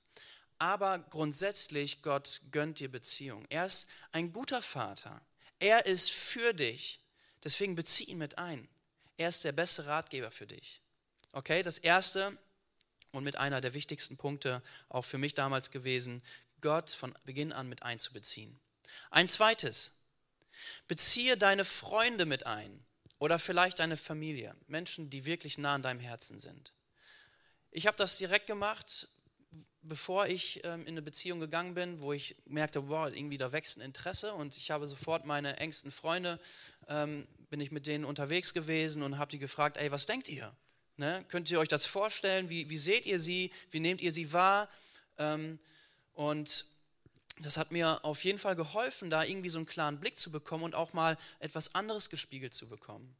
[0.59, 3.47] Aber grundsätzlich, Gott gönnt dir Beziehung.
[3.49, 5.21] Er ist ein guter Vater.
[5.61, 7.01] Er ist für dich.
[7.45, 8.69] Deswegen bezieh ihn mit ein.
[9.17, 10.81] Er ist der beste Ratgeber für dich.
[11.33, 12.37] Okay, das erste
[13.13, 16.23] und mit einer der wichtigsten Punkte auch für mich damals gewesen,
[16.61, 18.59] Gott von Beginn an mit einzubeziehen.
[19.11, 19.93] Ein zweites,
[20.89, 22.85] beziehe deine Freunde mit ein
[23.19, 26.73] oder vielleicht deine Familie, Menschen, die wirklich nah an deinem Herzen sind.
[27.71, 29.09] Ich habe das direkt gemacht,
[29.83, 33.79] bevor ich ähm, in eine Beziehung gegangen bin, wo ich merkte, wow, irgendwie da wächst
[33.79, 36.41] ein Interesse und ich habe sofort meine engsten Freunde,
[36.89, 40.55] ähm, bin ich mit denen unterwegs gewesen und habe die gefragt, ey, was denkt ihr?
[40.97, 41.25] Ne?
[41.29, 42.49] Könnt ihr euch das vorstellen?
[42.51, 43.53] Wie, wie seht ihr sie?
[43.71, 44.69] Wie nehmt ihr sie wahr?
[45.17, 45.59] Ähm,
[46.13, 46.67] und
[47.41, 50.65] das hat mir auf jeden Fall geholfen, da irgendwie so einen klaren Blick zu bekommen
[50.65, 53.17] und auch mal etwas anderes gespiegelt zu bekommen.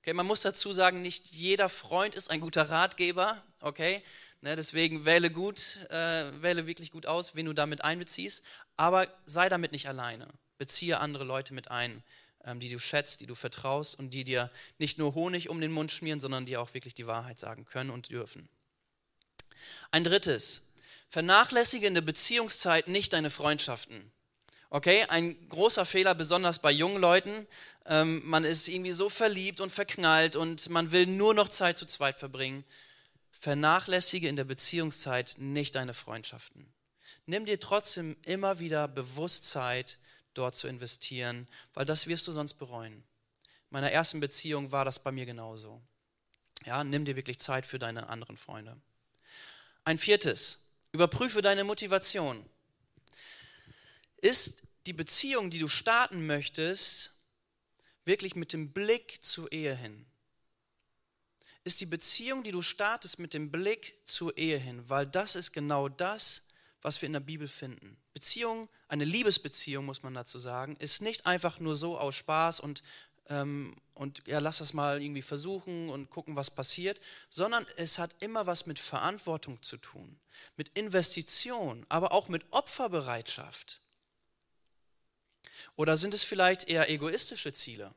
[0.00, 4.02] Okay, man muss dazu sagen, nicht jeder Freund ist ein guter Ratgeber, okay?
[4.40, 8.44] Ne, deswegen wähle gut, äh, wähle wirklich gut aus, wen du damit einbeziehst,
[8.76, 10.28] aber sei damit nicht alleine.
[10.58, 12.04] Beziehe andere Leute mit ein,
[12.44, 15.72] ähm, die du schätzt, die du vertraust und die dir nicht nur Honig um den
[15.72, 18.48] Mund schmieren, sondern die auch wirklich die Wahrheit sagen können und dürfen.
[19.90, 20.62] Ein drittes,
[21.08, 24.12] vernachlässige in der Beziehungszeit nicht deine Freundschaften.
[24.70, 27.46] Okay, ein großer Fehler, besonders bei jungen Leuten.
[27.86, 31.86] Ähm, man ist irgendwie so verliebt und verknallt und man will nur noch Zeit zu
[31.86, 32.64] zweit verbringen.
[33.30, 36.70] Vernachlässige in der Beziehungszeit nicht deine Freundschaften.
[37.24, 39.98] Nimm dir trotzdem immer wieder bewusst Zeit,
[40.34, 42.92] dort zu investieren, weil das wirst du sonst bereuen.
[42.92, 43.02] In
[43.70, 45.80] meiner ersten Beziehung war das bei mir genauso.
[46.66, 48.76] Ja, nimm dir wirklich Zeit für deine anderen Freunde.
[49.84, 50.58] Ein viertes,
[50.92, 52.44] überprüfe deine Motivation.
[54.20, 57.12] Ist die Beziehung, die du starten möchtest,
[58.04, 60.06] wirklich mit dem Blick zur Ehe hin?
[61.64, 64.88] Ist die Beziehung, die du startest, mit dem Blick zur Ehe hin?
[64.88, 66.46] Weil das ist genau das,
[66.82, 67.96] was wir in der Bibel finden.
[68.14, 72.82] Beziehung, eine Liebesbeziehung, muss man dazu sagen, ist nicht einfach nur so aus Spaß und,
[73.28, 78.16] ähm, und ja, lass das mal irgendwie versuchen und gucken, was passiert, sondern es hat
[78.20, 80.18] immer was mit Verantwortung zu tun,
[80.56, 83.80] mit Investition, aber auch mit Opferbereitschaft.
[85.76, 87.94] Oder sind es vielleicht eher egoistische Ziele?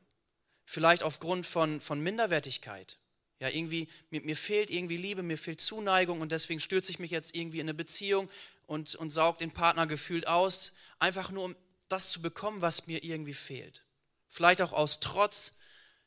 [0.64, 2.98] Vielleicht aufgrund von, von Minderwertigkeit?
[3.38, 7.10] Ja, irgendwie, mir, mir, fehlt irgendwie Liebe, mir fehlt Zuneigung und deswegen stürze ich mich
[7.10, 8.30] jetzt irgendwie in eine Beziehung
[8.66, 11.56] und, und saug den Partner gefühlt aus, einfach nur um
[11.88, 13.82] das zu bekommen, was mir irgendwie fehlt.
[14.28, 15.56] Vielleicht auch aus Trotz,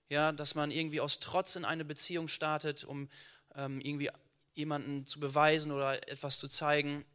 [0.07, 3.09] ja, dass man irgendwie aus Trotz in eine Beziehung startet, um
[3.53, 4.09] ähm, irgendwie
[4.53, 7.05] jemanden zu beweisen oder etwas zu zeigen,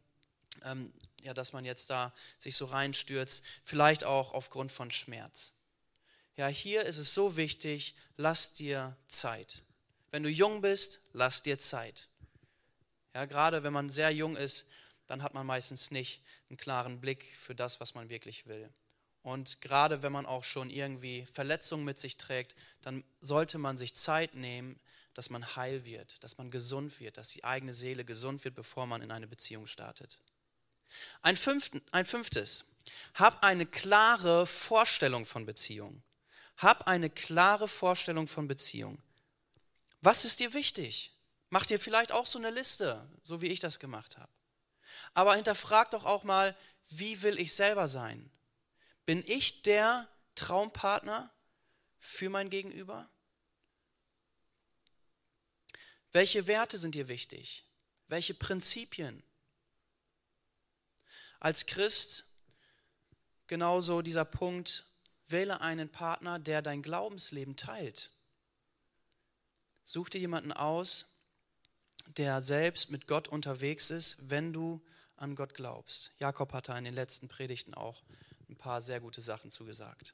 [0.63, 5.53] ähm, ja, dass man jetzt da sich so reinstürzt, vielleicht auch aufgrund von Schmerz.
[6.37, 9.63] Ja, hier ist es so wichtig, lass dir Zeit.
[10.11, 12.09] Wenn du jung bist, lass dir Zeit.
[13.13, 14.67] Ja, gerade wenn man sehr jung ist,
[15.07, 18.69] dann hat man meistens nicht einen klaren Blick für das, was man wirklich will.
[19.23, 23.93] Und gerade wenn man auch schon irgendwie Verletzungen mit sich trägt, dann sollte man sich
[23.93, 24.79] Zeit nehmen,
[25.13, 28.87] dass man heil wird, dass man gesund wird, dass die eigene Seele gesund wird, bevor
[28.87, 30.21] man in eine Beziehung startet.
[31.21, 32.65] Ein, fünften, ein fünftes,
[33.13, 36.03] hab eine klare Vorstellung von Beziehung.
[36.57, 39.01] Hab eine klare Vorstellung von Beziehung.
[40.01, 41.11] Was ist dir wichtig?
[41.49, 44.31] Mach dir vielleicht auch so eine Liste, so wie ich das gemacht habe.
[45.13, 46.55] Aber hinterfrag doch auch mal,
[46.87, 48.31] wie will ich selber sein?
[49.05, 51.33] Bin ich der Traumpartner
[51.99, 53.09] für mein Gegenüber?
[56.11, 57.65] Welche Werte sind dir wichtig?
[58.07, 59.23] Welche Prinzipien?
[61.41, 62.27] Als Christ
[63.47, 64.85] genauso dieser Punkt,
[65.27, 68.11] wähle einen Partner, der dein Glaubensleben teilt.
[69.83, 71.07] Such dir jemanden aus,
[72.15, 74.85] der selbst mit Gott unterwegs ist, wenn du
[75.17, 76.11] an Gott glaubst.
[76.19, 78.03] Jakob hat da in den letzten Predigten auch
[78.47, 80.13] ein paar sehr gute Sachen zugesagt.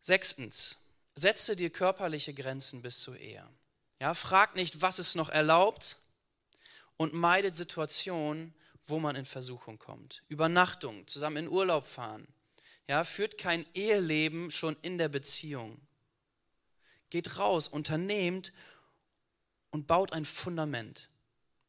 [0.00, 0.78] Sechstens,
[1.16, 3.44] setze dir körperliche Grenzen bis zur Ehe.
[4.00, 5.96] Ja, frag nicht, was ist noch erlaubt
[6.96, 8.54] und meidet Situationen,
[8.86, 10.22] wo man in Versuchung kommt.
[10.28, 12.26] Übernachtung, zusammen in Urlaub fahren.
[12.86, 15.80] Ja, führt kein Eheleben schon in der Beziehung.
[17.10, 18.52] Geht raus, unternehmt
[19.70, 21.10] und baut ein Fundament.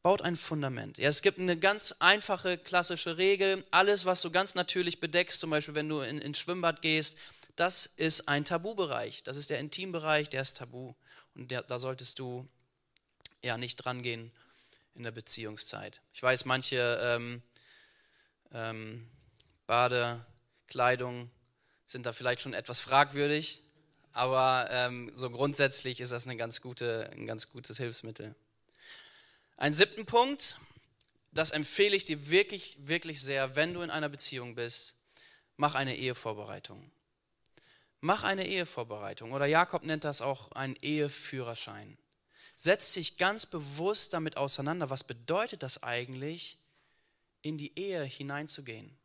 [0.02, 0.98] Baut ein Fundament.
[0.98, 3.64] Ja, es gibt eine ganz einfache, klassische Regel.
[3.72, 7.18] Alles, was du ganz natürlich bedeckst, zum Beispiel wenn du in, ins Schwimmbad gehst,
[7.56, 9.24] das ist ein Tabubereich.
[9.24, 10.94] Das ist der Intimbereich, der ist tabu.
[11.34, 12.48] Und der, da solltest du
[13.42, 14.32] ja nicht dran gehen
[14.96, 16.02] in der Beziehungszeit.
[16.14, 17.42] Ich weiß, manche ähm,
[18.54, 19.08] ähm,
[19.68, 21.30] Badekleidung
[21.86, 23.62] sind da vielleicht schon etwas fragwürdig.
[24.16, 28.34] Aber ähm, so grundsätzlich ist das eine ganz gute, ein ganz gutes Hilfsmittel.
[29.58, 30.58] Ein siebten Punkt,
[31.34, 34.96] das empfehle ich dir wirklich, wirklich sehr, wenn du in einer Beziehung bist,
[35.58, 36.92] mach eine Ehevorbereitung.
[38.00, 41.98] Mach eine Ehevorbereitung oder Jakob nennt das auch einen Eheführerschein.
[42.56, 46.58] Setz dich ganz bewusst damit auseinander, was bedeutet das eigentlich,
[47.42, 48.98] in die Ehe hineinzugehen.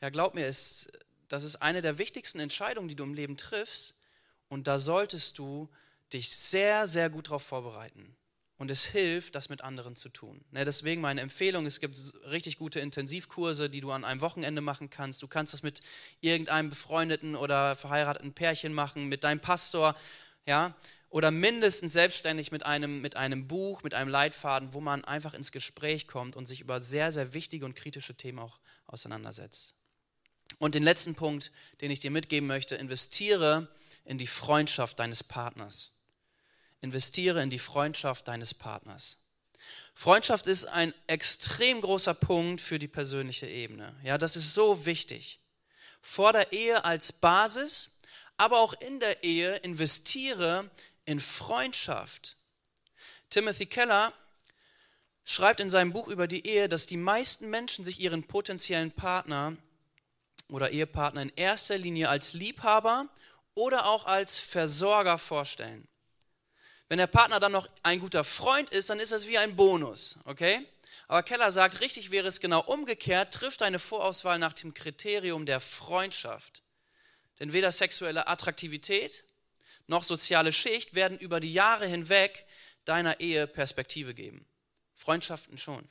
[0.00, 0.88] Ja, glaub mir, es,
[1.28, 3.96] das ist eine der wichtigsten Entscheidungen, die du im Leben triffst.
[4.48, 5.70] Und da solltest du
[6.12, 8.14] dich sehr, sehr gut darauf vorbereiten.
[8.56, 10.44] Und es hilft, das mit anderen zu tun.
[10.52, 14.90] Ne, deswegen meine Empfehlung, es gibt richtig gute Intensivkurse, die du an einem Wochenende machen
[14.90, 15.22] kannst.
[15.22, 15.80] Du kannst das mit
[16.20, 19.96] irgendeinem befreundeten oder verheirateten Pärchen machen, mit deinem Pastor,
[20.46, 20.76] ja,
[21.14, 25.52] oder mindestens selbstständig mit einem, mit einem Buch, mit einem Leitfaden, wo man einfach ins
[25.52, 29.74] Gespräch kommt und sich über sehr, sehr wichtige und kritische Themen auch auseinandersetzt.
[30.58, 33.68] Und den letzten Punkt, den ich dir mitgeben möchte, investiere
[34.04, 35.92] in die Freundschaft deines Partners.
[36.80, 39.18] Investiere in die Freundschaft deines Partners.
[39.94, 43.94] Freundschaft ist ein extrem großer Punkt für die persönliche Ebene.
[44.02, 45.38] Ja, das ist so wichtig.
[46.00, 47.92] Vor der Ehe als Basis,
[48.36, 50.68] aber auch in der Ehe investiere
[51.04, 52.36] in Freundschaft.
[53.30, 54.12] Timothy Keller
[55.24, 59.56] schreibt in seinem Buch über die Ehe, dass die meisten Menschen sich ihren potenziellen Partner
[60.48, 63.08] oder Ehepartner in erster Linie als Liebhaber
[63.54, 65.88] oder auch als Versorger vorstellen.
[66.88, 70.16] Wenn der Partner dann noch ein guter Freund ist, dann ist das wie ein Bonus,
[70.24, 70.66] okay?
[71.08, 75.60] Aber Keller sagt, richtig wäre es genau umgekehrt, trifft deine Vorauswahl nach dem Kriterium der
[75.60, 76.62] Freundschaft.
[77.40, 79.24] Denn weder sexuelle Attraktivität
[79.86, 82.46] noch soziale Schicht werden über die Jahre hinweg
[82.84, 84.46] deiner Ehe Perspektive geben.
[84.94, 85.88] Freundschaften schon.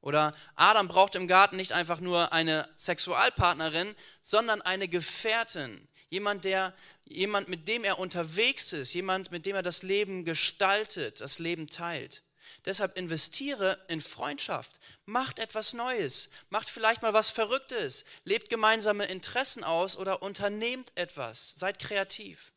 [0.00, 5.88] Oder Adam braucht im Garten nicht einfach nur eine Sexualpartnerin, sondern eine Gefährtin.
[6.10, 11.22] Jemand, der, jemand, mit dem er unterwegs ist, jemand, mit dem er das Leben gestaltet,
[11.22, 12.22] das Leben teilt.
[12.64, 19.64] Deshalb investiere in Freundschaft, macht etwas Neues, macht vielleicht mal was Verrücktes, lebt gemeinsame Interessen
[19.64, 22.52] aus oder unternehmt etwas, seid kreativ.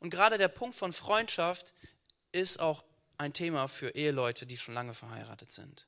[0.00, 1.72] Und gerade der Punkt von Freundschaft
[2.32, 2.84] ist auch
[3.16, 5.86] ein Thema für Eheleute, die schon lange verheiratet sind.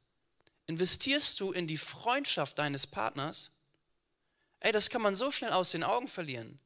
[0.67, 3.51] Investierst du in die Freundschaft deines Partners?
[4.61, 6.59] Ey, das kann man so schnell aus den Augen verlieren.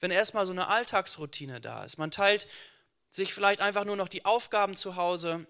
[0.00, 1.98] Wenn erstmal so eine Alltagsroutine da ist.
[1.98, 2.48] Man teilt
[3.10, 5.46] sich vielleicht einfach nur noch die Aufgaben zu Hause.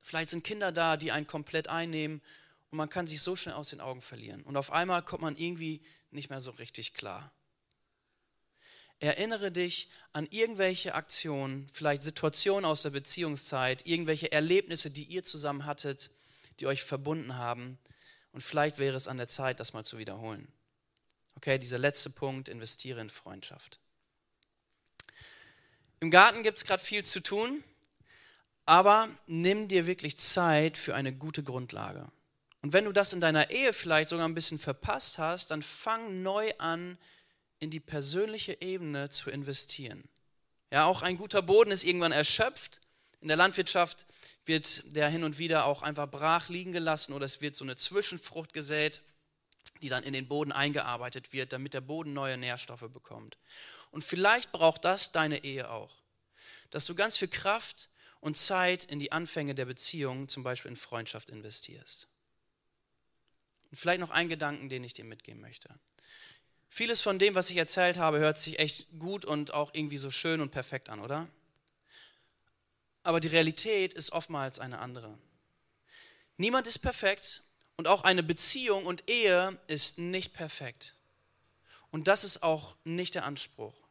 [0.00, 2.22] Vielleicht sind Kinder da, die einen komplett einnehmen.
[2.70, 4.42] Und man kann sich so schnell aus den Augen verlieren.
[4.42, 7.30] Und auf einmal kommt man irgendwie nicht mehr so richtig klar.
[8.98, 15.66] Erinnere dich an irgendwelche Aktionen, vielleicht Situationen aus der Beziehungszeit, irgendwelche Erlebnisse, die ihr zusammen
[15.66, 16.10] hattet,
[16.60, 17.78] die euch verbunden haben.
[18.32, 20.50] Und vielleicht wäre es an der Zeit, das mal zu wiederholen.
[21.34, 23.81] Okay, dieser letzte Punkt, investiere in Freundschaft.
[26.02, 27.62] Im Garten gibt es gerade viel zu tun,
[28.66, 32.10] aber nimm dir wirklich Zeit für eine gute Grundlage.
[32.60, 36.24] Und wenn du das in deiner Ehe vielleicht sogar ein bisschen verpasst hast, dann fang
[36.24, 36.98] neu an,
[37.60, 40.02] in die persönliche Ebene zu investieren.
[40.72, 42.80] Ja, auch ein guter Boden ist irgendwann erschöpft.
[43.20, 44.08] In der Landwirtschaft
[44.44, 47.76] wird der hin und wieder auch einfach brach liegen gelassen oder es wird so eine
[47.76, 49.02] Zwischenfrucht gesät,
[49.82, 53.38] die dann in den Boden eingearbeitet wird, damit der Boden neue Nährstoffe bekommt.
[53.92, 55.94] Und vielleicht braucht das deine Ehe auch,
[56.70, 60.76] dass du ganz viel Kraft und Zeit in die Anfänge der Beziehung, zum Beispiel in
[60.76, 62.08] Freundschaft, investierst.
[63.70, 65.68] Und vielleicht noch ein Gedanken, den ich dir mitgeben möchte.
[66.68, 70.10] Vieles von dem, was ich erzählt habe, hört sich echt gut und auch irgendwie so
[70.10, 71.28] schön und perfekt an, oder?
[73.02, 75.18] Aber die Realität ist oftmals eine andere.
[76.38, 77.42] Niemand ist perfekt
[77.76, 80.94] und auch eine Beziehung und Ehe ist nicht perfekt.
[81.90, 83.81] Und das ist auch nicht der Anspruch.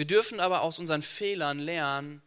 [0.00, 2.22] Wir dürfen aber aus unseren Fehlern lernen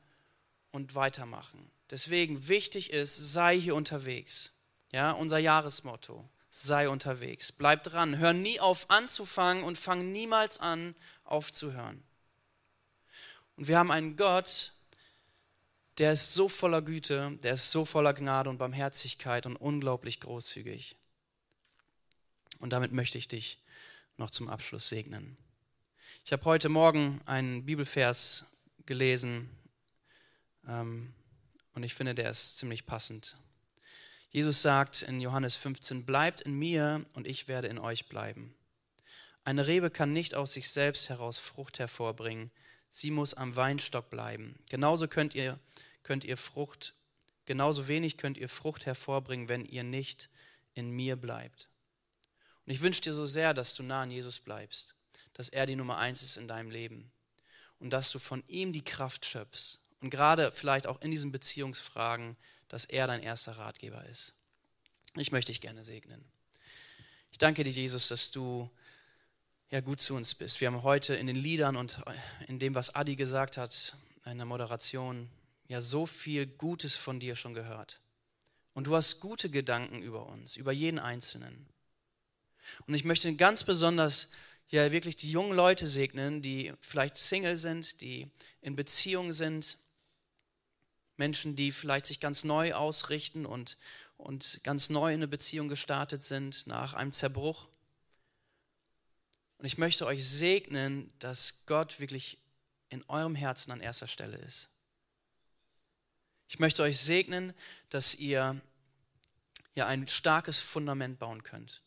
[0.70, 1.72] und weitermachen.
[1.90, 4.54] Deswegen wichtig ist, sei hier unterwegs.
[4.92, 7.52] Ja, unser Jahresmotto sei unterwegs.
[7.52, 8.20] Bleib dran.
[8.20, 12.04] Hör nie auf anzufangen und fang niemals an aufzuhören.
[13.56, 14.74] Und wir haben einen Gott,
[15.98, 20.96] der ist so voller Güte, der ist so voller Gnade und Barmherzigkeit und unglaublich großzügig.
[22.60, 23.58] Und damit möchte ich dich
[24.18, 25.38] noch zum Abschluss segnen.
[26.26, 28.46] Ich habe heute Morgen einen Bibelvers
[28.86, 29.50] gelesen
[30.68, 31.14] ähm,
[31.74, 33.38] und ich finde, der ist ziemlich passend
[34.34, 38.56] Jesus sagt in Johannes 15, bleibt in mir und ich werde in euch bleiben.
[39.44, 42.50] Eine Rebe kann nicht aus sich selbst heraus Frucht hervorbringen,
[42.90, 44.58] sie muss am Weinstock bleiben.
[44.70, 45.60] Genauso könnt ihr,
[46.02, 46.96] könnt ihr Frucht,
[47.46, 50.30] genauso wenig könnt ihr Frucht hervorbringen, wenn ihr nicht
[50.74, 51.70] in mir bleibt.
[52.66, 54.96] Und ich wünsche dir so sehr, dass du nah an Jesus bleibst,
[55.34, 57.12] dass er die Nummer eins ist in deinem Leben
[57.80, 59.80] und dass du von ihm die Kraft schöpfst.
[60.02, 62.36] Und gerade vielleicht auch in diesen Beziehungsfragen
[62.74, 64.34] dass er dein erster Ratgeber ist.
[65.16, 66.26] Ich möchte dich gerne segnen.
[67.32, 68.68] Ich danke dir, Jesus, dass du
[69.70, 70.60] ja gut zu uns bist.
[70.60, 72.02] Wir haben heute in den Liedern und
[72.48, 75.30] in dem, was Adi gesagt hat, in der Moderation,
[75.68, 78.02] ja so viel Gutes von dir schon gehört.
[78.74, 81.68] Und du hast gute Gedanken über uns, über jeden Einzelnen.
[82.88, 84.30] Und ich möchte ganz besonders
[84.70, 88.30] ja wirklich die jungen Leute segnen, die vielleicht Single sind, die
[88.62, 89.78] in Beziehung sind,
[91.18, 93.78] Menschen, die vielleicht sich ganz neu ausrichten und,
[94.18, 97.68] und ganz neu in eine Beziehung gestartet sind nach einem Zerbruch.
[99.58, 102.40] Und ich möchte euch segnen, dass Gott wirklich
[102.90, 104.70] in eurem Herzen an erster Stelle ist.
[106.48, 107.54] Ich möchte euch segnen,
[107.90, 108.60] dass ihr
[109.76, 111.82] ja ein starkes Fundament bauen könnt.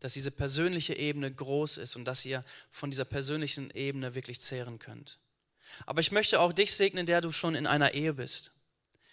[0.00, 4.78] Dass diese persönliche Ebene groß ist und dass ihr von dieser persönlichen Ebene wirklich zehren
[4.78, 5.18] könnt.
[5.86, 8.52] Aber ich möchte auch dich segnen, der du schon in einer Ehe bist.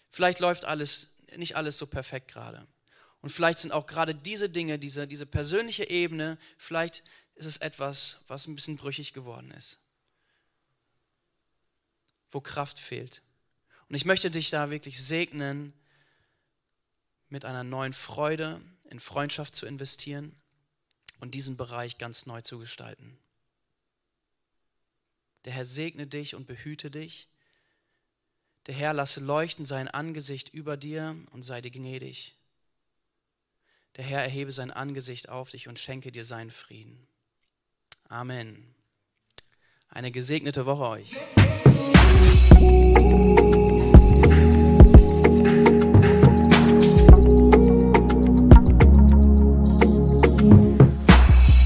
[0.09, 2.67] Vielleicht läuft alles, nicht alles so perfekt gerade.
[3.21, 7.03] Und vielleicht sind auch gerade diese Dinge, diese, diese persönliche Ebene, vielleicht
[7.35, 9.79] ist es etwas, was ein bisschen brüchig geworden ist.
[12.31, 13.23] Wo Kraft fehlt.
[13.89, 15.73] Und ich möchte dich da wirklich segnen,
[17.29, 20.35] mit einer neuen Freude in Freundschaft zu investieren
[21.19, 23.17] und diesen Bereich ganz neu zu gestalten.
[25.45, 27.27] Der Herr segne dich und behüte dich.
[28.65, 32.35] Der Herr lasse leuchten sein Angesicht über dir und sei dir gnädig.
[33.95, 37.07] Der Herr erhebe sein Angesicht auf dich und schenke dir seinen Frieden.
[38.09, 38.75] Amen.
[39.89, 41.15] Eine gesegnete Woche euch.